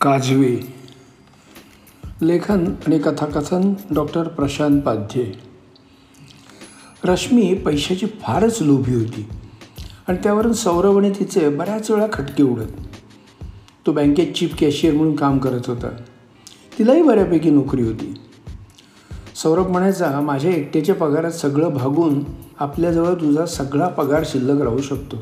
काजवे. 0.00 0.56
लेखन 2.22 2.64
आणि 2.86 2.98
कथाकथन 2.98 3.72
डॉक्टर 3.94 4.28
प्रशांत 4.28 4.80
पाध्ये. 4.80 5.32
रश्मी 7.04 7.54
पैशाची 7.54 8.06
फारच 8.06 8.62
लोभी 8.62 8.94
होती 8.94 9.28
आणि 10.08 10.18
त्यावरून 10.22 10.52
सौरव 10.52 10.98
आणि 10.98 11.10
तिचे 11.10 11.48
बऱ्याच 11.48 11.90
वेळा 11.90 12.06
खटके 12.12 12.42
उडत. 12.42 12.66
तो 13.86 13.92
बँकेत 13.92 14.32
चीफ 14.36 14.56
कॅशियर 14.60 14.94
म्हणून 14.94 15.16
काम 15.16 15.38
करत 15.38 15.66
होता. 15.66 15.88
तिलाही 16.78 17.02
बऱ्यापैकी 17.02 17.50
नोकरी 17.50 17.82
होती. 17.82 18.14
सौरभ 19.34 19.68
म्हणायचा 19.68 20.20
माझ्या 20.20 20.50
एकट्याच्या 20.50 20.94
पगारात 20.94 21.32
सगळं 21.32 21.68
भागून 21.68 22.24
आपल्याजवळ 22.58 23.14
तुझा 23.14 23.46
सगळा 23.46 23.88
पगार 23.88 24.22
शिल्लक 24.26 24.62
राहू 24.62 24.80
शकतो. 24.80 25.16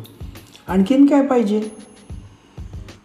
आणखीन 0.69 1.07
काय 1.07 1.27
पाहिजे? 1.27 1.88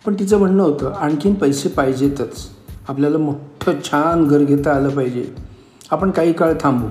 पण 0.06 0.14
तिचं 0.20 0.38
म्हणणं 0.38 0.64
होतं 0.64 0.94
आणखीन 0.94 1.34
पैसे 1.34 1.70
पाहिजेतच. 1.70 2.50
आपल्याला 2.88 3.18
मोठं 3.18 3.74
छान 3.84 4.28
घर 4.28 4.38
घेता 4.38 4.72
आलं 4.72 4.90
पाहिजे. 4.90 5.36
आपण 5.92 6.12
काही 6.12 6.34
काळ 6.34 6.54
थांबू. 6.62 6.88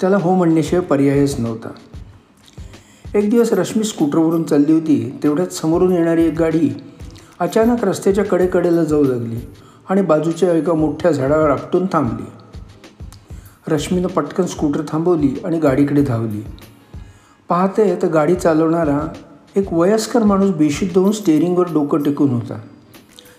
त्याला 0.00 0.16
हो 0.16 0.34
म्हणण्याशिवाय 0.34 0.84
पर्यायच 0.84 1.40
नव्हता. 1.40 1.68
एक 3.14 3.30
दिवस 3.30 3.52
रश्मी 3.52 3.84
स्कूटरवरून 3.84 4.42
चालली 4.42 4.72
होती 4.72 5.18
तेवढ्यात 5.22 5.48
समोरून 5.48 5.92
येणारी 5.92 6.24
एक 6.26 6.38
गाडी 6.38 6.70
अचानक 7.40 7.84
रस्त्याच्या 7.84 8.24
कडेकडेला 8.24 8.84
जाऊ 8.84 9.04
लागली 9.04 9.36
आणि 9.88 10.02
बाजूच्या 10.02 10.52
एका 10.52 10.74
मोठ्या 10.74 11.10
झाडावर 11.10 11.50
आपटून 11.50 11.86
थांबली. 11.86 12.26
रश्मीनं 13.68 14.08
पटकन 14.08 14.46
स्कूटर 14.46 14.80
थांबवली 14.88 15.34
आणि 15.44 15.58
गाडीकडे 15.58 16.02
धावली. 16.02 16.44
पाहते 17.48 18.02
तर 18.02 18.08
गाडी 18.08 18.34
चालवणारा 18.34 19.08
एक 19.56 19.72
वयस्कर 19.72 20.22
माणूस 20.22 20.50
बेशुद्ध 20.50 20.96
होऊन 20.98 21.12
स्टेअरिंगवर 21.12 21.72
डोकं 21.72 22.02
टेकून 22.02 22.30
होता. 22.30 22.58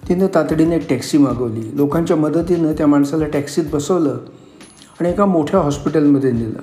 तिनं 0.09 0.27
तातडीने 0.35 0.75
एक 0.75 0.89
टॅक्सी 0.89 1.17
मागवली. 1.17 1.77
लोकांच्या 1.77 2.17
मदतीनं 2.17 2.73
त्या 2.73 2.87
माणसाला 2.87 3.25
टॅक्सीत 3.25 3.63
बसवलं 3.73 4.17
आणि 4.99 5.09
एका 5.09 5.25
मोठ्या 5.25 5.59
हॉस्पिटलमध्ये 5.59 6.31
नेलं. 6.31 6.59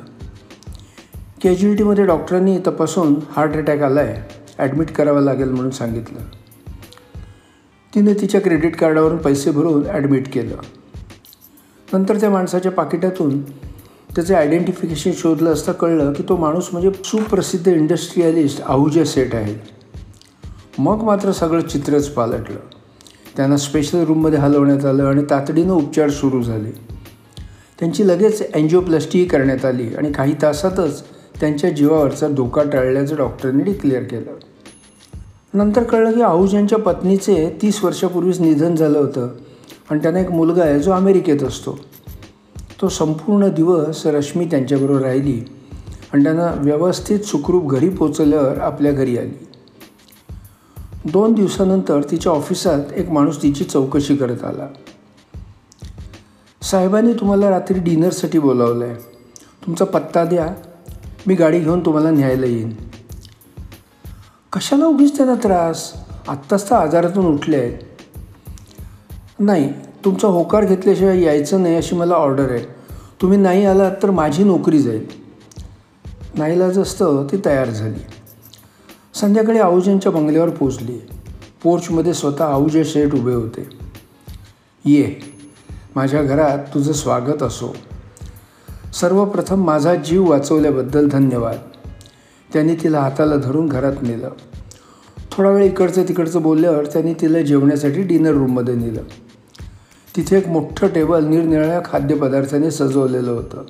कॅज्युलिटीमध्ये 1.44 2.04
डॉक्टरांनी 2.06 2.58
तपासून 2.66 3.14
हार्ट 3.30 3.56
अटॅक 3.56 3.82
आला 3.82 4.00
आहे 4.00 4.40
ॲडमिट 4.58 4.90
करावं 4.90 5.20
लागेल 5.20 5.48
म्हणून 5.48 5.70
सांगितलं. 5.70 6.20
तिने 7.94 8.14
तिच्या 8.14 8.40
क्रेडिट 8.40 8.76
कार्डावरून 8.76 9.18
पैसे 9.18 9.50
भरून 9.50 9.86
ॲडमिट 9.86 10.32
केलं. 10.32 10.56
नंतर 11.92 12.20
त्या 12.20 12.30
माणसाच्या 12.30 12.72
पाकिटातून 12.72 13.40
त्याचे 14.16 14.34
आयडेंटिफिकेशन 14.34 15.10
शोधलं 15.16 15.52
असता 15.52 15.72
कळलं 15.72 16.12
की 16.12 16.22
तो 16.28 16.36
माणूस 16.36 16.68
म्हणजे 16.72 16.90
सुप्रसिद्ध 17.04 17.68
इंडस्ट्रियलिस्ट 17.68 18.62
आहुजा 18.66 19.04
सेट 19.04 19.34
आहे. 19.34 19.54
मग 20.78 21.02
मात्र 21.02 21.32
सगळं 21.32 21.60
चित्रच 21.60 22.08
पालटलं. 22.08 22.56
त्यांना 23.36 23.56
स्पेशल 23.56 24.04
रूममध्ये 24.04 24.38
हलवण्यात 24.38 24.84
आलं 24.84 25.04
आणि 25.04 25.22
तातडीनं 25.30 25.72
उपचार 25.72 26.10
सुरू 26.10 26.42
झाले. 26.42 26.70
त्यांची 27.80 28.08
लगेच 28.08 28.52
अँजिओप्लास्टीही 28.54 29.24
करण्यात 29.24 29.64
आली 29.64 29.94
आणि 29.94 30.12
काही 30.12 30.34
तासातच 30.42 31.02
त्यांच्या 31.40 31.70
जीवावरचा 31.70 32.28
धोका 32.28 32.62
टाळल्याचं 32.62 33.16
डॉक्टरने 33.16 33.64
डिक्लेअर 33.64 34.02
केलं. 34.02 34.30
नंतर 35.54 35.82
कळलं 35.82 36.12
की 36.12 36.22
आहुजांच्या 36.22 36.78
पत्नीचे 36.78 37.58
तीस 37.62 37.84
वर्षापूर्वीच 37.84 38.40
निधन 38.40 38.74
झालं 38.74 38.98
होतं. 38.98 39.28
आणि 39.90 40.02
त्यांना 40.02 40.20
एक 40.20 40.30
मुलगा 40.30 40.62
आहे 40.62 40.78
जो 40.78 40.92
अमेरिकेत 40.92 41.42
असतो. 41.42 41.78
तो 42.82 42.88
संपूर्ण 42.88 43.48
दिवस 43.48 44.06
रश्मी 44.06 44.44
त्यांच्याबरोबर 44.44 45.00
राहिली 45.00 45.40
आणि 46.12 46.24
त्यांना 46.24 46.54
व्यवस्थित 46.56 47.20
सुखरूप 47.20 47.70
घरी 47.70 47.88
पोचल्यावर 47.88 48.58
आपल्या 48.58 48.92
घरी 48.92 49.18
आली. 49.18 49.48
दोन 51.12 51.32
दिवसानंतर 51.32 52.00
तिच्या 52.10 52.32
ऑफिसात 52.32 52.92
एक 52.96 53.10
माणूस 53.10 53.42
तिची 53.42 53.64
चौकशी 53.64 54.16
करत 54.16 54.44
आला. 54.44 54.68
साहेबांनी 56.62 57.12
तुम्हाला 57.12 57.50
रात्री 57.50 57.78
डिनरसाठी 57.78 58.38
बोलावलं 58.38 58.84
आहे 58.84 58.94
तुमचा 59.66 59.84
पत्ता 59.84 60.24
द्या. 60.24 60.54
मी 61.26 61.34
गाडी 61.34 61.58
घेऊन 61.60 61.80
तुम्हाला 61.80 62.10
न्यायला 62.10 62.46
येईन. 62.46 62.72
कशाला 64.52 64.86
उगीच 64.86 65.16
त्यांना 65.16 65.34
त्रास? 65.34 65.92
आत्ताच 66.28 66.70
तर 66.70 66.76
आजारातून 66.76 67.26
उठले 67.26 67.56
आहेत. 67.56 67.78
नाही 69.38 69.72
तुमचा 70.04 70.28
होकार 70.28 70.64
घेतल्याशिवाय 70.64 71.22
यायचं 71.22 71.62
नाही 71.62 71.76
अशी 71.76 71.96
मला 71.96 72.14
ऑर्डर 72.14 72.50
आहे. 72.50 72.81
तुम्ही 73.22 73.38
नाही 73.38 73.66
आलात 73.66 73.92
तर 74.02 74.10
माझी 74.10 74.44
नोकरी 74.44 74.78
जाईल. 74.78 75.06
नाईलाज 76.34 76.78
असतं 76.78 77.26
ती 77.32 77.36
तयार 77.44 77.70
झाली. 77.70 77.98
संध्याकाळी 79.14 79.58
आहुजांच्या 79.58 80.12
बंगल्यावर 80.12 80.50
पोचली 80.50 81.00
पोर्चमध्ये 81.62 82.14
स्वतः 82.14 82.44
आऊजे 82.44 82.84
शेठ 82.84 83.14
उभे 83.14 83.34
होते. 83.34 83.68
ये 84.84 85.14
माझ्या 85.96 86.22
घरात 86.22 86.58
तुझं 86.74 86.92
स्वागत 86.92 87.42
असो. 87.42 87.76
सर्वप्रथम 89.00 89.64
माझा 89.64 89.94
जीव 89.94 90.30
वाचवल्याबद्दल 90.30 91.08
धन्यवाद. 91.08 91.56
त्यांनी 92.52 92.74
तिला 92.74 93.00
हाताला 93.00 93.36
धरून 93.36 93.66
घरात 93.66 94.02
नेलं. 94.02 94.30
थोडा 95.32 95.50
वेळ 95.50 95.64
इकडचं 95.64 96.02
तिकडचं 96.02 96.42
बोलल्यावर 96.42 96.86
त्यांनी 96.86 97.14
तिला 97.14 97.40
जेवण्यासाठी 97.40 98.02
डिनर 98.02 98.32
रूममध्ये 98.32 98.74
नेलं. 98.74 99.00
तिथे 100.16 100.36
एक 100.36 100.48
मोठं 100.48 100.86
टेबल 100.86 101.24
निरनिराळ्या 101.24 101.80
खाद्यपदार्थाने 101.84 102.70
सजवलेलं 102.70 103.30
होतं. 103.30 103.64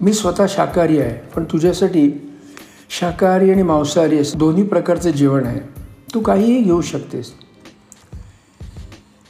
मी 0.00 0.12
स्वतः 0.12 0.46
शाकाहारी 0.48 0.98
आहे 0.98 1.30
पण 1.34 1.44
तुझ्यासाठी 1.44 2.30
शाकाहारी 2.90 3.50
आणि 3.50 3.62
मांसाहारी 3.62 4.18
असं 4.18 4.38
दोन्ही 4.38 4.62
प्रकारचं 4.62 5.10
जेवण 5.10 5.44
आहे. 5.44 5.60
तू 6.14 6.20
काहीही 6.20 6.62
घेऊ 6.62 6.80
शकतेस. 6.80 7.32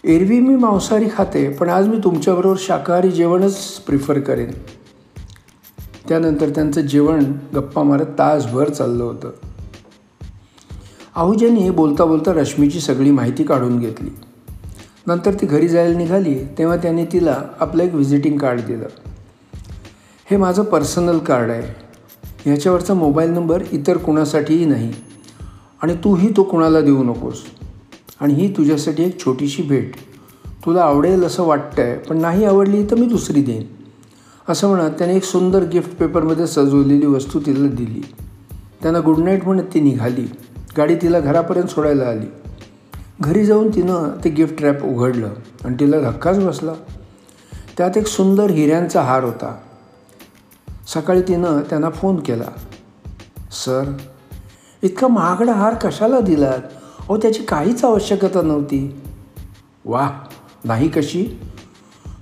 एरवी 0.05 0.41
मी 0.41 0.57
मांसाहारी 0.57 1.07
खाते 1.17 1.49
पण 1.49 1.69
आज 1.69 1.89
मी 1.89 1.97
तुमच्याबरोबर 2.05 2.57
शाकाहारी 2.59 3.11
जेवणच 3.11 3.67
प्रिफर 3.81 4.19
करेन. 4.21 4.51
त्यानंतर 6.09 6.49
त्यांचं 6.49 6.81
जेवण 6.81 7.33
गप्पा 7.55 7.83
मारत 7.83 8.07
तासभर 8.19 8.69
चाललं 8.69 9.05
होतं. 9.05 9.31
आहुजांनी 11.17 11.71
बोलता 11.71 12.05
बोलता 12.05 12.33
रश्मीची 12.33 12.81
सगळी 12.81 13.11
माहिती 13.11 13.45
काढून 13.45 13.78
घेतली. 13.78 14.11
नंतर 15.06 15.34
ती 15.34 15.47
घरी 15.47 15.69
जायला 15.69 15.99
निघाली 15.99 16.39
तेव्हा 16.59 16.77
त्याने 16.77 17.05
तिला 17.05 17.43
आपलं 17.61 17.83
एक 17.83 17.94
व्हिजिटिंग 17.94 18.39
कार्ड 18.39 18.61
दिलं. 18.61 18.87
हे 20.31 20.37
माझं 20.37 20.62
पर्सनल 20.62 21.19
कार्ड 21.19 21.50
आहे. 21.50 21.75
ह्याच्यावरचा 22.44 22.94
मोबाईल 22.94 23.31
नंबर 23.31 23.62
इतर 23.72 23.97
कुणासाठीही 23.97 24.65
नाही. 24.65 24.93
आणि 25.83 25.95
तूही 25.95 26.33
तो 26.37 26.43
कुणाला 26.43 26.81
देऊ 26.81 27.05
नकोस. 27.05 27.43
आणि 28.21 28.34
ही 28.34 28.56
तुझ्यासाठी 28.56 29.03
एक 29.03 29.21
छोटीशी 29.21 29.62
भेट. 29.62 29.93
तुला 30.47 30.83
आवडेल 30.83 31.25
असं 31.25 31.43
वाटतं 31.43 31.83
आहे 31.83 31.99
पण 31.99 32.19
नाही 32.19 32.45
आवडली 32.45 32.84
तर 32.84 32.95
मी 32.95 33.06
दुसरी 33.06 33.43
देईन. 33.43 33.62
असं 34.49 34.69
म्हणत 34.69 34.91
त्याने 34.91 35.16
एक 35.16 35.25
सुंदर 35.25 35.62
गिफ्ट 35.62 35.97
पेपरमध्ये 35.97 36.47
सजवलेली 36.47 37.06
वस्तू 37.06 37.41
तिला 37.41 37.69
दिली. 37.69 38.03
त्यांना 38.83 39.00
गुड 39.00 39.19
नाईट 39.19 39.45
म्हणत 39.45 39.62
ती 39.75 39.81
निघाली. 39.81 40.27
गाडी 40.78 40.95
तिला 40.95 41.21
घरापर्यंत 41.21 41.66
सोडायला 41.66 42.05
आली. 42.05 42.27
घरी 43.21 43.44
जाऊन 43.44 43.75
तिनं 43.75 44.25
ते 44.25 44.31
गिफ्ट 44.31 44.62
रॅप 44.62 44.84
उघडलं 44.84 45.28
आणि 45.65 45.77
तिला 45.81 46.00
धक्काच 46.00 46.44
बसला. 46.44 46.72
त्यात 47.78 47.97
एक 47.97 48.06
सुंदर 48.06 48.50
हिऱ्यांचा 48.50 49.03
हार 49.03 49.25
होता. 49.25 49.59
सकाळी 50.94 51.22
तिनं 51.22 51.60
त्यांना 51.60 51.91
फोन 51.91 52.16
केला. 52.16 52.44
सर 53.50 53.97
इतका 54.82 55.09
महागडा 55.09 55.53
हार 55.53 55.75
कशाला 55.75 56.21
दिलात? 56.21 56.59
अहो 57.00 57.16
त्याची 57.16 57.43
काहीच 57.43 57.84
आवश्यकता 57.84 58.43
नव्हती. 58.43 59.00
वा 59.84 60.10
नाही 60.65 60.88
कशी? 60.88 61.41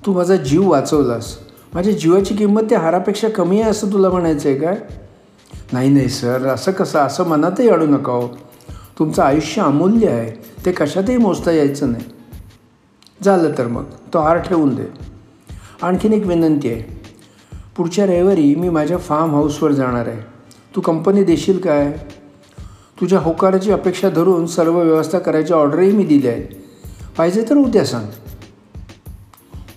तू 0.07 0.13
माझा 0.13 0.37
जीव 0.37 0.71
वाचवलास. 0.71 1.39
माझ्या 1.75 1.93
जीवाची 1.93 2.35
किंमत 2.35 2.63
त्या 2.71 2.81
हारापेक्षा 2.81 3.29
कमी 3.29 3.61
आहे 3.61 3.71
असं 3.71 3.93
तुला 3.93 4.09
म्हणायचं 4.09 4.49
आहे 4.49 4.59
काय? 4.59 4.77
नाही 5.73 5.91
नाही 5.91 6.09
सर. 6.09 6.47
असं 6.47 6.73
कसं? 6.73 6.99
असं 6.99 7.27
मनातही 7.27 7.69
अडू 7.69 7.87
नका 7.87 8.13
हो. 8.13 8.29
तुमचं 8.99 9.23
आयुष्य 9.23 9.63
अमूल्य 9.63 10.09
आहे. 10.09 10.54
ते 10.65 10.73
कशातही 10.73 11.17
मोजता 11.17 11.51
यायचं 11.51 11.93
नाही. 11.93 12.05
झालं 13.25 13.53
तर 13.59 13.67
मग 13.67 13.85
तो 13.85 14.19
हार 14.19 14.39
ठेवून 14.39 14.75
दे. 14.75 14.85
आणखीन 15.83 16.13
एक 16.13 16.27
विनंती 16.27 16.69
आहे. 16.69 16.83
पुढच्या 17.77 18.07
रविवारी 18.07 18.55
मी 18.55 18.69
माझ्या 18.69 18.99
फार्म 18.99 19.31
हाऊसवर 19.31 19.73
जाणार 19.73 20.09
आहे. 20.09 20.21
तू 20.77 20.81
कंपनी 20.81 21.25
देशील 21.25 21.59
काय? 21.59 21.93
तुझ्या 23.01 23.19
होकाराची 23.19 23.71
अपेक्षा 23.71 24.09
धरून 24.09 24.47
सर्व 24.47 24.83
व्यवस्था 24.83 25.19
करायची 25.19 25.53
ऑर्डरही 25.53 25.93
मी 25.93 26.05
दिली 26.05 26.29
आहे. 26.29 26.43
पाहिजे 27.19 27.45
तर 27.51 27.57
उद्या 27.57 27.85
सांग. 27.85 28.07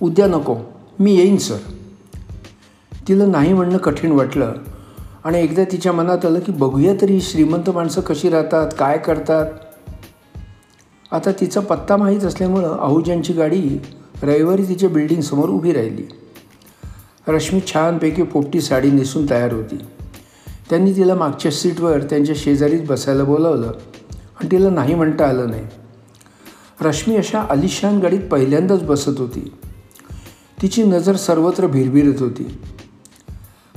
उद्या 0.02 0.28
नको. 0.28 0.56
मी 1.00 1.16
येईन 1.16 1.38
सर 1.38 1.58
तिला 3.08 3.26
नाही 3.26 3.54
म्हणणं 3.54 3.78
कठीण 3.78 4.12
वाटलं. 4.12 4.54
आणि 5.24 5.44
एकदा 5.44 5.64
तिच्या 5.64 5.92
मनात 5.92 6.26
आलं 6.26 6.40
की 6.40 6.52
बघूया 6.52 6.94
तरी 7.02 7.22
श्रीमंत 7.22 7.70
माणसं 7.70 8.02
कशी 8.02 8.30
राहतात 8.30 8.72
काय 8.80 8.98
करतात. 8.98 9.46
आता 11.12 11.32
तिचा 11.32 11.60
पत्ता 11.60 11.98
माहीत 11.98 12.22
असल्यामुळं 12.22 12.78
आहुजांची 12.80 13.34
गाडी 13.34 13.82
रविवारी 14.24 14.64
तिच्या 14.64 14.90
बिल्डिंगसमोर 14.90 15.50
उभी 15.50 15.74
राहिली. 15.74 16.04
रश्मी 17.28 17.60
छानपैकी 17.68 18.24
पोपटी 18.24 18.62
साडी 18.62 18.92
नेसून 18.92 19.30
तयार 19.30 19.54
होती. 19.54 19.78
त्यांनी 20.70 20.96
तिला 20.96 21.16
मागच्या 21.16 21.52
सीटवर 21.52 22.00
त्यांच्या 22.00 22.36
शेजारीच 22.38 22.88
बसायला 22.88 23.24
बोलावलं 23.24 23.68
आणि 24.40 24.52
तिला 24.52 24.70
नाही 24.70 24.96
म्हणता 24.96 25.28
आलं 25.28 25.50
नाही. 25.50 25.64
रश्मी 26.82 27.16
अशा 27.16 27.40
आलिशान 27.40 28.00
गाडीत 28.00 28.22
पहिल्यांदाच 28.32 28.84
बसत 28.84 29.18
होती. 29.18 29.54
तिची 30.62 30.84
नजर 30.84 31.16
सर्वत्र 31.16 31.68
भिरभिरत 31.68 32.22
होती. 32.22 32.60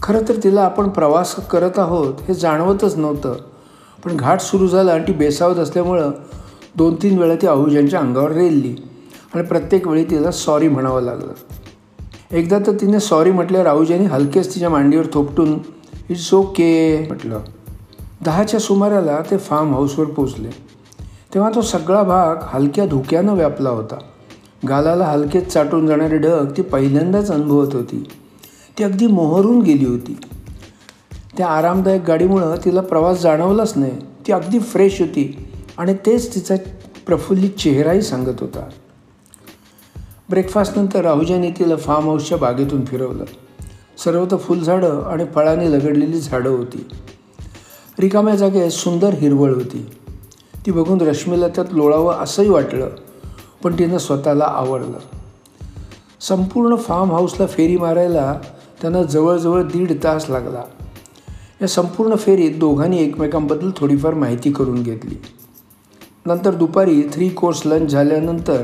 खरं 0.02 0.22
तर 0.28 0.36
तिला 0.44 0.62
आपण 0.62 0.88
प्रवास 0.88 1.34
करत 1.34 1.78
आहोत 1.78 2.14
हे 2.28 2.34
जाणवतच 2.34 2.96
नव्हतं 2.96 3.36
पण 4.04 4.16
घाट 4.16 4.40
सुरू 4.40 4.68
झाला 4.68 4.92
आणि 4.92 5.04
ती 5.08 5.12
बेसावत 5.12 5.56
असल्यामुळं 5.56 6.12
दोन 6.80 6.94
तीन 6.94 7.18
वेळा 7.18 7.34
ती 7.34 7.46
आहुजांच्या 7.46 8.00
अंगावर 8.00 8.30
रेलली. 8.32 8.74
आणि 9.34 9.42
प्रत्येक 9.42 9.88
वेळी 9.88 10.04
तिला 10.04 10.30
सॉरी 10.30 10.68
म्हणावं 10.68 11.02
लागलं. 11.02 11.32
एकदा 12.32 12.58
तर 12.58 12.72
तिने 12.72 13.00
सॉरी 13.00 13.30
म्हटल्यावर 13.30 13.66
आहुजाने 13.66 14.04
हलकेच 14.04 14.54
तिच्या 14.54 14.70
मांडीवर 14.70 15.06
थोपटून 15.12 15.58
इट्स 16.10 16.34
ओके 16.34 17.04
म्हटलं. 17.08 17.40
दहाच्या 18.24 18.60
सुमाराला 18.60 19.20
ते 19.30 19.36
फार्म 19.36 19.72
हाऊसवर 19.72 20.06
पोचले 20.06 20.48
तेव्हा 21.34 21.50
तो 21.54 21.62
सगळा 21.62 22.02
भाग 22.02 22.36
हलक्या 22.42 22.86
धुक्यानं 22.86 23.34
व्यापला 23.34 23.70
होता. 23.70 23.98
गालाला 24.68 25.04
हलकेच 25.04 25.52
चाटून 25.52 25.86
जाणारे 25.86 26.18
ढग 26.18 26.52
ती 26.56 26.62
पहिल्यांदाच 26.62 27.30
अनुभवत 27.30 27.74
होती. 27.74 28.08
ती 28.78 28.84
अगदी 28.84 29.06
मोहरून 29.06 29.60
गेली 29.60 29.86
होती. 29.86 30.16
त्या 31.36 31.46
आरामदायक 31.46 32.02
गाडीमुळं 32.04 32.56
तिला 32.64 32.80
प्रवास 32.80 33.22
जाणवलाच 33.22 33.72
नाही. 33.76 33.92
ती 34.26 34.32
अगदी 34.32 34.58
फ्रेश 34.58 35.00
होती. 35.00 35.46
आणि 35.80 35.94
तेच 35.94 36.34
तिचा 36.34 36.54
प्रफुल्लित 37.06 37.50
चेहराही 37.50 38.02
सांगत 38.02 38.40
होता. 38.40 38.68
ब्रेकफास्टनंतर 40.30 41.00
राहुजाने 41.00 41.50
तिला 41.50 41.76
फार्म 41.76 42.04
हाऊसच्या 42.04 42.38
बागेतून 42.38 42.84
फिरवलं. 42.84 43.24
सर्वत्र 44.04 44.36
फुलझाडं 44.36 45.02
आणि 45.02 45.24
फळाने 45.34 45.72
लगडलेली 45.72 46.20
झाडं 46.20 46.50
होती. 46.50 46.86
रिकाम्या 47.98 48.36
जागेत 48.36 48.70
सुंदर 48.70 49.14
हिरवळ 49.14 49.54
होती. 49.54 49.90
ती 50.66 50.70
बघून 50.70 51.00
रश्मीला 51.00 51.48
त्यात 51.48 51.66
लोळावं 51.72 52.14
असंही 52.14 52.48
वाटलं 52.48 52.88
पण 53.62 53.78
तिनं 53.78 53.98
स्वतःला 53.98 54.44
आवडलं. 54.44 54.98
संपूर्ण 56.20 56.76
फार्म 56.76 57.12
हाऊसला 57.12 57.46
फेरी 57.46 57.76
मारायला 57.76 58.38
त्यांना 58.80 59.02
जवळजवळ 59.02 59.62
दीड 59.62 60.04
तास 60.04 60.26
लागला. 60.28 60.62
या 61.62 61.68
संपूर्ण 61.68 62.14
फेरीत 62.14 62.54
दोघांनी 62.54 62.98
एकमेकांबद्दल 62.98 63.70
थोडीफार 63.76 64.14
माहिती 64.14 64.52
करून 64.52 64.82
घेतली. 64.82 65.14
नंतर 66.26 66.54
दुपारी 66.54 67.02
थ्री 67.12 67.28
कोर्स 67.28 67.62
लंच 67.66 67.90
झाल्यानंतर 67.90 68.62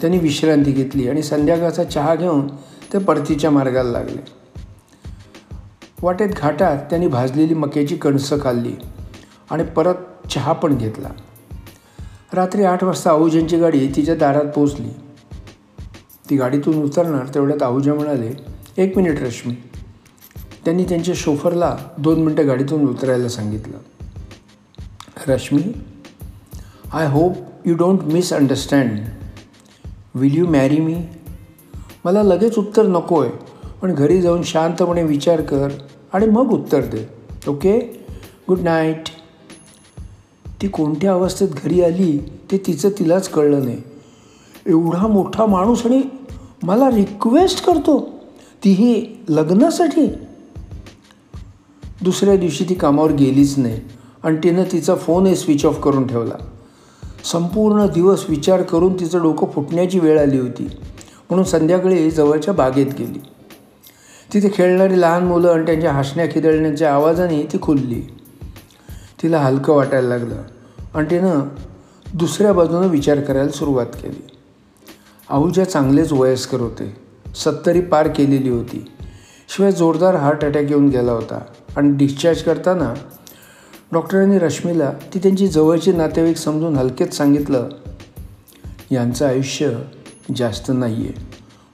त्यांनी 0.00 0.18
विश्रांती 0.18 0.72
घेतली 0.72 1.08
आणि 1.08 1.22
संध्याकाळचा 1.22 1.84
चहा 1.84 2.14
घेऊन 2.14 2.46
ते 2.92 2.98
परतीच्या 2.98 3.50
मार्गाला 3.50 3.90
लागले. 3.90 4.20
वाटेत 6.02 6.28
घाटात 6.36 6.78
त्यांनी 6.90 7.06
भाजलेली 7.06 7.54
मक्याची 7.54 7.96
कणसं 7.96 8.38
खाल्ली 8.42 8.72
आणि 9.50 9.64
परत 9.64 10.28
चहा 10.30 10.52
पण 10.52 10.76
घेतला. 10.76 11.08
रात्री 12.32 12.64
आठ 12.64 12.84
वाजता 12.84 13.10
आहुजांची 13.10 13.58
गाडी 13.58 13.86
तिच्या 13.96 14.14
दारात 14.14 14.52
पोचली 14.54 14.88
ती 16.30 16.36
गाडीतून 16.36 16.82
उतरणार 16.82 17.34
तेवढ्यात 17.34 17.62
आहुजा 17.62 17.94
म्हणाले 17.94 18.32
एक 18.76 18.96
मिनिट 18.96 19.22
रश्मी. 19.22 19.54
त्यांनी 20.64 20.84
त्यांच्या 20.84 21.14
शोफरला 21.16 21.76
दोन 21.98 22.22
मिनटं 22.22 22.48
गाडीतून 22.48 22.88
उतरायला 22.88 23.28
सांगितलं. 23.28 23.78
Rashmi 25.28 25.62
I 26.92 27.06
hope 27.06 27.34
you 27.66 27.74
don't 27.74 28.02
misunderstand 28.02 29.00
will 30.14 30.36
you 30.36 30.46
marry 30.46 30.78
me 30.80 30.94
मला 32.04 32.22
लगेच 32.22 32.58
उत्तर 32.58 32.86
नको 32.86 33.20
आहे 33.20 33.32
पण 33.82 33.94
घरी 33.94 34.20
जाऊन 34.22 34.42
शांतपणे 34.42 35.02
विचार 35.02 35.40
कर 35.40 35.68
आणि 36.12 36.26
मग 36.26 36.52
उत्तर 36.52 36.84
दे 36.84 37.04
ओके 37.48 37.78
गुड 38.48 38.60
नाईट 38.60 39.08
ती 40.62 40.68
कोणत्या 40.68 41.12
अवस्थेत 41.12 41.48
घरी 41.48 41.82
आली 41.82 42.18
ते 42.50 42.62
तिचं 42.66 42.90
तिलाच 42.98 43.28
कळलं 43.28 43.64
नाही. 43.64 43.82
एवढा 44.66 45.06
मोठा 45.06 45.46
माणूस 45.46 45.86
आणि 45.86 46.02
मला 46.62 46.90
रिक्वेस्ट 46.90 47.64
करतो 47.64 48.00
तीही 48.64 49.24
लग्नासाठी. 49.28 50.06
दुसऱ्या 52.02 52.36
दिवशी 52.36 52.64
ती 52.68 52.74
कामावर 52.74 53.12
गेलीच 53.12 53.58
नाही 53.58 53.80
आणि 54.22 54.38
तिनं 54.44 54.64
तिचा 54.72 54.94
फोनही 54.94 55.36
स्विच 55.36 55.66
ऑफ 55.66 55.80
करून 55.80 56.06
ठेवला. 56.06 56.47
संपूर्ण 57.32 57.86
दिवस 57.86 58.24
विचार 58.28 58.62
करून 58.62 59.00
तिचं 59.00 59.22
डोकं 59.22 59.46
फुटण्याची 59.50 59.98
वेळ 59.98 60.20
आली 60.20 60.38
होती. 60.38 60.70
म्हणून 61.30 61.44
संध्याकाळी 61.44 62.10
जवळच्या 62.10 62.54
बागेत 62.54 62.86
गेली. 62.98 63.22
तिथे 64.32 64.48
खेळणारी 64.54 65.00
लहान 65.00 65.24
मुलं 65.24 65.48
आणि 65.48 65.66
त्यांच्या 65.66 65.92
हसण्या 65.92 66.26
खिदळण्याच्या 66.26 66.94
आवाजाने 66.94 67.42
ती 67.42 67.58
खुलली. 67.62 68.02
तिला 69.22 69.38
हलकं 69.38 69.72
वाटायला 69.72 70.08
लागलं 70.08 70.42
आणि 70.94 71.06
तिनं 71.10 71.40
दुसऱ्या 72.14 72.52
बाजूनं 72.52 72.88
विचार 72.88 73.20
करायला 73.20 73.50
सुरुवात 73.50 73.86
केली. 73.86 74.22
आहुजा 75.30 75.64
चांगलेच 75.64 76.12
वयस्कर 76.12 76.60
होते. 76.60 76.96
सत्तरी 77.34 77.80
पार 77.80 78.08
केलेली 78.08 78.48
होती. 78.48 78.84
शिवाय 79.48 79.72
जोरदार 79.72 80.14
हार्ट 80.14 80.44
अटॅक 80.44 80.70
येऊन 80.70 80.88
गेला 80.88 81.12
होता 81.12 81.40
आणि 81.76 81.96
डिस्चार्ज 81.96 82.42
करताना 82.42 82.94
डॉक्टरांनी 83.92 84.38
रश्मीला 84.38 84.92
ती 85.14 85.18
त्यांची 85.18 85.48
जवळची 85.48 85.92
नातेवाईक 85.92 86.36
समजून 86.36 86.76
हलकेच 86.76 87.16
सांगितलं 87.16 87.68
यांचं 88.90 89.26
आयुष्य 89.26 89.70
जास्त 90.36 90.70
नाही 90.74 90.94
आहे 90.94 91.26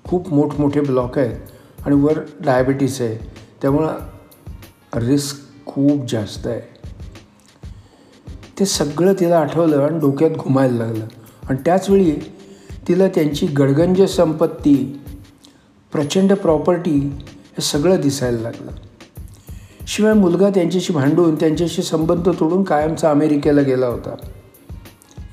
खूप 0.04 0.32
मोठमोठे 0.32 0.80
ब्लॉक 0.80 1.18
आहेत 1.18 1.36
आणि 1.86 1.96
वर 1.96 2.18
डायबिटीस 2.40 3.00
आहे. 3.00 3.30
त्यामुळं 3.62 3.94
रिस्क 4.94 5.36
खूप 5.66 6.06
जास्त 6.08 6.46
आहे. 6.46 6.60
ते 8.60 8.66
सगळं 8.66 9.12
तिला 9.20 9.38
आठवलं 9.38 9.82
आणि 9.82 9.98
डोक्यात 9.98 10.30
घुमायला 10.30 10.86
लागलं. 10.86 11.06
आणि 11.48 11.58
त्याचवेळी 11.64 12.16
तिला 12.88 13.08
त्यांची 13.08 13.46
गडगंज 13.46 14.02
संपत्ती 14.02 15.00
प्रचंड 15.92 16.32
प्रॉपर्टी 16.32 16.98
हे 17.28 17.62
सगळं 17.62 18.00
दिसायला 18.00 18.38
लागलं. 18.38 18.70
शिवाय 19.86 20.12
मुलगा 20.12 20.48
त्यांच्याशी 20.50 20.92
भांडून 20.92 21.34
त्यांच्याशी 21.34 21.82
संबंध 21.82 22.28
तोडून 22.40 22.62
कायमचा 22.62 23.10
अमेरिकेला 23.10 23.60
गेला 23.60 23.86
होता. 23.86 24.14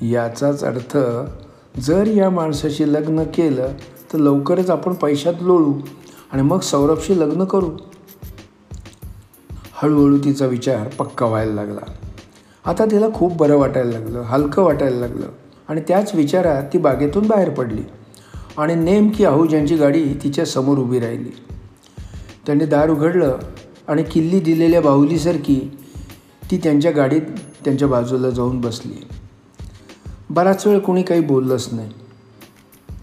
याचाच 0.02 0.64
अर्थ 0.64 0.98
जर 1.80 2.06
या 2.06 2.30
माणसाशी 2.30 2.92
लग्न 2.92 3.22
केलं 3.22 3.68
तर 4.12 4.18
लवकरच 4.18 4.70
आपण 4.70 4.92
पैशात 4.92 5.34
लोळू 5.40 5.74
आणि 6.32 6.42
मग 6.42 6.60
सौरभशी 6.60 7.20
लग्न 7.20 7.44
करू. 7.44 7.70
हळूहळू 9.72 10.18
तिचा 10.18 10.46
विचार 10.46 10.88
पक्का 10.88 11.26
व्हायला 11.26 11.52
लागला. 11.52 11.90
आता 12.64 12.84
तिला 12.84 13.06
खूप 13.14 13.36
बरं 13.36 13.56
वाटायला 13.56 13.90
लागलं 13.90 14.20
हलकं 14.20 14.62
वाटायला 14.62 14.96
लागलं 14.96 15.26
आणि 15.68 15.80
त्याच 15.88 16.14
विचारात 16.14 16.62
ती 16.72 16.78
बागेतून 16.78 17.26
बाहेर 17.26 17.50
पडली 17.50 17.82
आणि 18.58 18.74
नेमकी 18.74 19.24
आहुजांची 19.24 19.76
गाडी 19.76 20.04
तिच्या 20.22 20.46
समोर 20.46 20.78
उभी 20.78 21.00
राहिली. 21.00 21.30
त्याने 22.46 22.66
दार 22.66 22.90
उघडलं 22.90 23.38
आणि 23.88 24.02
किल्ली 24.02 24.40
दिलेल्या 24.40 24.80
बाहुलीसारखी 24.80 25.78
ती 26.50 26.56
त्यांच्या 26.56 26.90
गाडीत 26.90 27.22
त्यांच्या 27.64 27.88
बाजूला 27.88 28.30
जाऊन 28.30 28.60
बसली. 28.60 28.92
बराच 30.30 30.66
वेळ 30.66 30.78
कोणी 30.78 31.02
काही 31.02 31.20
बोललंच 31.20 31.68
नाही. 31.72 31.90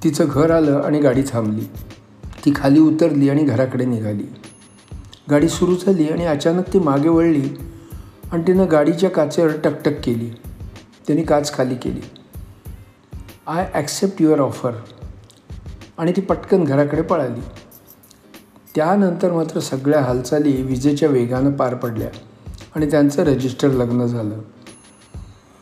तिचं 0.04 0.26
घर 0.30 0.52
आलं 0.52 0.82
आणि 0.82 1.00
गाडी 1.00 1.24
थांबली. 1.32 1.66
ती 2.46 2.52
खाली 2.56 2.80
उतरली 2.80 3.30
आणि 3.30 3.44
घराकडे 3.44 3.86
निघाली. 3.86 4.24
गाडी 5.30 5.50
सुरू 5.50 5.76
झाली 5.76 6.08
आणि 6.08 6.26
अचानक 6.26 6.74
ती 6.74 6.80
मागे 6.80 7.10
वळली 7.10 7.50
आणि 8.32 8.44
तिनं 8.48 8.66
गाडीच्या 8.72 9.10
काचेवर 9.10 9.52
टकटक 9.64 10.02
केली. 10.04 10.30
त्यांनी 11.08 11.24
काच 11.24 11.54
खाली 11.54 11.76
केली. 11.76 12.02
I 13.48 13.70
accept 13.74 14.22
your 14.22 14.40
offer. 14.40 14.72
आणि 15.98 16.14
ती 16.16 16.22
पटकन 16.22 16.64
घराकडे 16.64 17.02
पळाली. 17.02 17.42
त्यानंतर 18.76 19.32
मात्र 19.32 19.60
सगळ्या 19.60 20.02
हालचाली 20.02 20.62
विजेच्या 20.62 21.10
वेगानं 21.10 21.52
पार 21.52 21.76
पडल्या 21.76 22.08
आणि 22.76 22.92
त्यांचं 22.92 23.24
रजिस्टर 23.24 23.68
लग्न 23.68 24.06
झालं. 24.06 24.36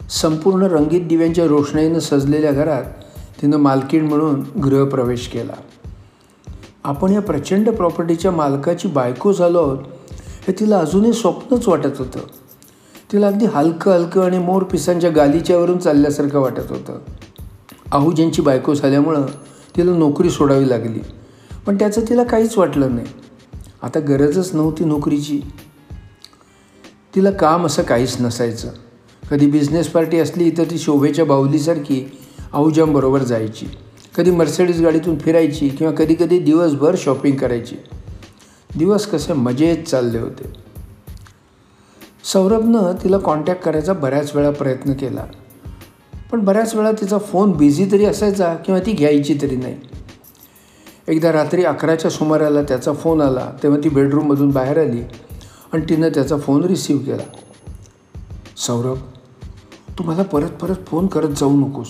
संपूर्ण 0.10 0.64
रंगीत 0.64 1.02
दिव्यांच्या 1.02 1.46
रोषणाईनं 1.46 2.00
सजलेल्या 2.00 2.52
घरात 2.52 2.84
तिनं 3.42 3.58
मालकीण 3.58 4.06
म्हणून 4.06 4.60
गृहप्रवेश 4.60 5.28
केला. 5.28 5.54
आपण 6.84 7.12
या 7.12 7.22
प्रचंड 7.22 7.70
प्रॉपर्टीच्या 7.70 8.32
मालकाची 8.32 8.88
बायको 8.88 9.34
झालो 9.34 9.60
आहोत 9.60 9.78
हे 10.48 10.54
तिला 10.60 10.78
अजूनही 10.78 11.14
स्वप्नच 11.14 11.68
वाटत 11.68 11.98
होतं. 11.98 12.20
तिला 13.14 13.28
अगदी 13.28 13.46
हलकं 13.46 13.92
हलकं 13.92 14.26
आणि 14.26 14.40
मोर 14.40 14.64
पिसांच्या 14.64 15.10
गालीच्यावरून 15.10 15.78
चालल्यासारखं 15.78 16.40
वाटत 16.40 16.70
होतं. 16.70 17.00
आहुजींची 17.92 18.42
बायको 18.42 18.74
झाल्यामुळं 18.74 19.26
तिला 19.78 19.92
नोकरी 19.92 20.30
सोडावी 20.30 20.70
लागली. 20.70 21.00
पण 21.68 21.76
त्याचं 21.76 22.02
तिला 22.10 22.24
काहीच 22.24 22.58
वाटलं 22.58 22.96
नाही. 22.96 23.08
आता 23.82 24.00
गरजच 24.00 24.56
नव्हती 24.56 24.84
नोकरीची. 24.84 25.42
तिला 27.16 27.32
काम 27.32 27.66
असं 27.66 27.84
काहीच 27.84 28.22
नसायचं. 28.22 28.70
कधी 29.32 29.48
बिझनेस 29.48 29.88
पार्टी 29.88 30.20
असली 30.20 30.52
तर 30.52 30.64
ती 30.64 30.78
शोभेच्या 30.78 31.26
बाहुलीसारखी 31.26 32.18
आहुजांबरोबर 32.54 33.24
जायची. 33.24 33.66
कधी 34.18 34.32
मर्सेडीज 34.32 34.82
गाडीतून 34.82 35.20
फिरायची 35.20 35.70
किंवा 35.70 35.94
कधी 35.94 36.16
कधी 36.20 36.40
दिवसभर 36.40 36.96
शॉपिंग 36.98 37.36
करायची. 37.36 37.76
दिवस 38.78 39.06
कसे 39.06 39.34
मजेत 39.34 39.84
चालले 39.84 40.20
होते. 40.20 40.54
सौरभनं 42.24 43.04
तिला 43.04 43.18
कॉन्टॅक्ट 43.18 43.62
करायचा 43.62 43.94
बऱ्याच 43.94 44.36
वेळा 44.36 44.52
प्रयत्न 44.52 44.94
केला. 44.94 45.26
पण 46.32 46.40
बऱ्याच 46.40 46.76
वेळा 46.76 46.92
तिचा 46.92 47.18
फोन 47.18 47.52
बिझी 47.52 47.92
तरी 47.92 48.06
असायचा 48.06 48.56
किंवा 48.56 48.80
ती 48.80 48.92
घ्यायची 48.92 49.38
तरी 49.42 49.56
नाही. 49.56 49.78
एकदा 51.08 51.32
रात्री 51.32 51.64
अकराच्या 51.64 52.12
सुमाराला 52.12 52.62
त्याचा 52.62 52.94
फोन 52.94 53.22
आला 53.22 53.52
तेव्हा 53.64 53.80
ती 53.84 53.90
बेडरूममधून 53.90 54.50
बाहेर 54.50 54.82
आली 54.82 55.02
आणि 55.74 55.82
तिनं 55.90 56.10
त्याचा 56.10 56.38
फोन 56.38 56.64
रिसीव 56.64 56.98
केला. 56.98 57.24
सौरभ 58.58 58.98
तू 60.00 60.04
मला 60.04 60.24
परत 60.24 60.50
परत 60.50 60.76
फोन 60.88 61.08
करत 61.08 61.30
जाऊ 61.30 61.52
नकोस. 61.52 61.88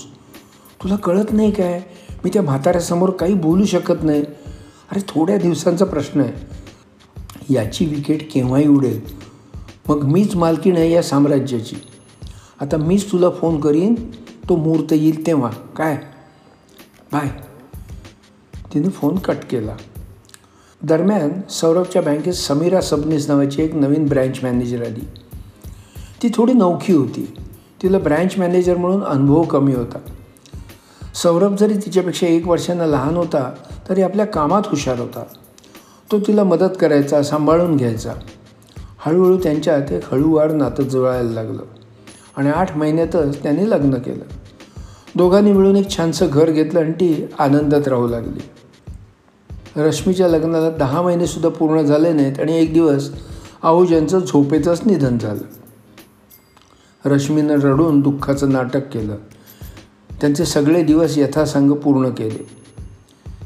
तुला 0.84 0.96
कळत 0.96 1.26
नाही 1.32 1.52
काय? 1.52 1.82
मी 2.24 2.30
त्या 2.34 2.42
म्हाताऱ्यासमोर 2.42 3.10
काही 3.10 3.34
बोलू 3.34 3.66
शकत 3.66 4.04
नाही. 4.04 4.22
अरे 4.92 5.00
थोड्या 5.00 5.38
दिवसांचा 5.38 5.86
प्रश्न 5.86 6.22
आहे. 6.22 6.34
याची 7.54 7.86
विकेट 7.86 8.34
केव्हाही 8.34 8.68
उडेल. 8.68 9.02
मग 9.90 10.04
मीच 10.04 10.36
मालकी 10.36 10.72
नाही 10.72 10.94
या 10.94 11.04
साम्राज्याची. 11.04 11.76
आता 12.62 12.78
मीच 12.78 13.12
तुला 13.12 13.30
फोन 13.30 13.60
करीन 13.60 13.96
तो 14.50 14.56
मुहूर्त 14.56 14.94
येईल 14.94 15.28
तेव्हा. 15.28 15.50
काय? 15.50 15.98
बाय. 17.12 17.47
तिने 18.78 18.90
फोन 18.90 19.16
कट 19.16 19.38
केला. 19.50 19.76
दरम्यान 20.82 21.30
सौरभच्या 21.50 22.02
बँकेत 22.02 22.34
समीरा 22.34 22.82
सबनीस 22.82 23.30
नावाची 23.30 23.62
एक 23.62 23.76
नवीन 23.76 24.06
ब्रँच 24.06 24.40
मॅनेजर 24.44 24.86
आली. 24.86 25.08
ती 26.24 26.30
थोडी 26.36 26.54
नौखी 26.54 26.94
होती. 26.94 27.34
तिला 27.84 28.00
ब्रँच 28.00 28.38
मॅनेजर 28.38 28.78
म्हणून 28.78 29.04
अनुभव 29.04 29.44
कमी 29.44 29.74
होता. 29.74 29.98
सौरभ 31.16 31.56
जरी 31.56 31.74
तिच्यापेक्षा 31.74 32.28
एक 32.28 32.48
वर्षांना 32.48 32.86
लहान 32.86 33.16
होता 33.16 33.54
तरी 33.90 34.02
आपल्या 34.02 34.26
कामात 34.26 34.62
हुशार 34.66 35.00
होता. 35.00 35.24
तो 36.12 36.20
तिला 36.20 36.44
मदत 36.44 36.78
करायचा 36.80 37.24
सांभाळून 37.24 37.78
घ्यायचा. 37.78 38.14
हळूहळू 39.00 39.38
त्यांच्यात 39.38 39.92
एक 39.92 40.14
हळूवार 40.14 40.52
नातं 40.52 40.84
जुळायला 40.84 41.32
लागलं 41.32 41.64
आणि 42.38 42.50
आठ 42.50 42.78
महिन्यातच 42.78 43.44
त्यांनी 43.44 43.70
लग्न 43.70 43.96
केलं. 43.96 44.24
दोघांनी 45.16 45.52
मिळून 45.52 45.76
एक 45.76 45.90
छानसं 45.98 46.28
घर 46.30 46.50
घेतलं 46.50 46.80
आणि 46.80 46.92
ती 46.92 47.28
आनंदात 47.40 47.88
राहू 47.88 48.08
लागली. 48.08 48.40
रश्मीच्या 49.78 50.28
लग्नाला 50.28 50.70
दहा 50.70 51.02
महिनेसुद्धा 51.02 51.50
पूर्ण 51.50 51.82
झाले 51.82 52.14
नाहीत 52.14 52.40
आणि 52.40 52.62
एक 52.62 52.74
दिवस 52.74 53.10
आहुजांचं 53.64 54.20
झोपेचंच 54.20 54.82
निधन 54.86 55.18
झालं. 55.18 55.44
रश्मीनं 57.06 57.60
रडून 57.60 58.00
दुःखाचं 58.00 58.52
नाटक 58.52 58.90
केलं. 58.90 59.16
त्यांचे 60.22 60.46
सगळे 60.46 60.84
दिवस 60.84 61.18
यथासांग 61.18 61.72
पूर्ण 61.72 62.10
केले. 62.10 62.48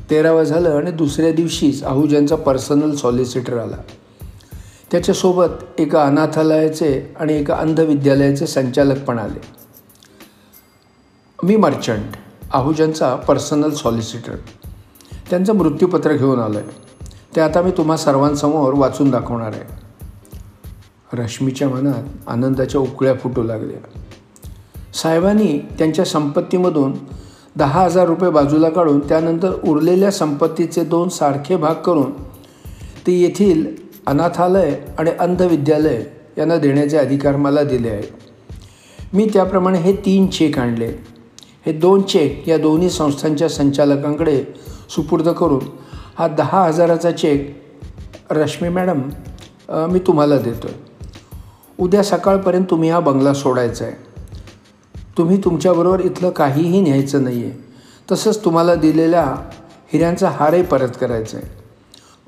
तेरावं 0.10 0.44
झालं 0.44 0.70
आणि 0.70 0.92
दुसऱ्या 0.92 1.32
दिवशीच 1.32 1.84
आहुजांचा 1.84 2.36
पर्सनल 2.36 2.96
सॉलिसिटर 2.96 3.58
आला. 3.58 3.78
त्याच्यासोबत 4.92 5.80
एका 5.80 6.04
अनाथालयाचे 6.04 7.14
आणि 7.20 7.34
एका 7.34 7.56
अंधविद्यालयाचे 7.56 8.48
संचालक 8.48 9.04
पण 9.04 9.20
आले. 9.20 9.42
मी 11.44 11.56
मर्चंट 11.56 12.18
आहुजांचा 12.54 13.16
पर्सनल 13.16 13.70
सॉलिसिटर. 13.70 14.36
त्यांचं 15.32 15.54
मृत्यूपत्र 15.54 16.14
घेऊन 16.14 16.40
आलं 16.40 16.60
आहे 16.60 16.68
ते 17.36 17.42
आता 17.42 17.62
मी 17.62 17.72
तुम्हा 17.72 17.98
सर्वांसमोर 17.98 18.74
वाचून 18.74 19.10
दाखवणार 19.10 19.52
आहे. 19.54 19.64
रश्मीच्या 21.14 21.70
मनात 21.70 22.04
आनंदाच्या 22.28 22.82
उकळ्या 22.82 23.14
फुटू 23.14 23.44
लागल्या. 23.44 23.78
साहेबांनी 24.94 25.60
त्यांच्या 25.78 26.06
संपत्तीमधून 26.06 26.94
दहा 27.56 27.84
हजार 27.84 28.08
रुपये 28.08 28.30
बाजूला 28.30 28.70
काढून 28.70 29.00
त्यानंतर 29.00 29.52
उरलेल्या 29.64 30.12
संपत्तीचे 30.12 30.84
दोन 30.84 31.10
सारखे 31.10 31.56
भाग 31.56 31.76
करून 31.76 32.12
ते 33.08 33.12
येथील 33.12 33.66
अनाथालय 34.08 34.76
आणि 35.00 35.12
अंधविद्यालय 35.20 36.04
यांना 36.38 36.58
देण्याचे 36.58 36.98
अधिकार 36.98 37.36
मला 37.36 37.64
दिले 37.64 37.90
आहेत. 37.90 39.14
मी 39.14 39.30
त्याप्रमाणे 39.34 39.80
हे 39.80 39.94
तीन 39.96 40.28
चेक 40.28 40.60
आणले. 40.60 40.92
हे 41.66 41.72
दोन 41.72 42.02
चेक 42.02 42.50
या 42.50 42.58
दोन्ही 42.58 42.90
संस्थांच्या 42.90 43.50
संचालकांकडे 43.50 44.44
सुपूर्द 44.96 45.30
करून 45.30 45.66
हा 46.18 46.28
दहा 46.28 46.64
हजाराचा 46.66 47.12
चेक 47.12 48.32
रश्मी 48.32 48.70
मॅडम 48.70 49.02
मी 49.92 50.00
तुम्हाला 50.00 50.38
देतो 50.38 50.68
आहे 50.68 50.90
उद्या 51.80 52.04
सकाळपर्यंत 52.04 52.66
तुम्ही 52.70 52.90
हा 52.90 53.00
बंगला 53.00 53.34
सोडायचा 53.34 53.86
आहे. 53.86 53.94
तुम्ही 55.18 55.38
तुमच्याबरोबर 55.44 56.00
इथलं 56.00 56.30
काहीही 56.30 56.82
न्यायचं 56.82 57.24
नाही 57.24 57.44
आहे 57.46 57.52
तसंच 58.12 58.44
तुम्हाला 58.46 58.76
दिलेल्या 58.76 59.24
हिऱ्यांचा 59.94 60.30
हारही 60.30 60.64
परत 60.64 60.90
करायचा 61.00 61.38
आहे. 61.38 61.48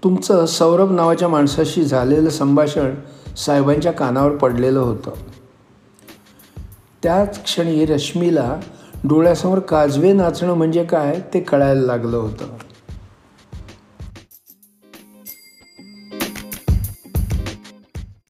तुमचं 0.04 0.46
सौरभ 0.46 0.92
नावाच्या 0.92 1.28
माणसाशी 1.28 1.84
झालेलं 1.84 2.30
संभाषण 2.30 2.94
साहेबांच्या 3.38 3.92
कानावर 3.92 4.36
पडलेलं 4.36 4.80
होतं. 4.80 5.12
त्याच 7.04 7.42
क्षणी 7.44 7.86
रश्मीला 7.86 8.56
डोळ्यासमोर 9.04 9.60
काजवे 9.60 10.12
नाचणं 10.14 10.54
म्हणजे 10.54 10.84
काय 10.84 11.20
ते 11.34 11.40
कळायला 11.40 11.82
लागलं 11.82 12.18
होतं. 12.18 12.46